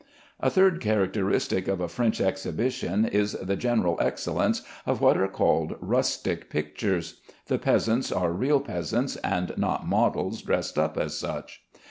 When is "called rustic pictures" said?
5.27-7.21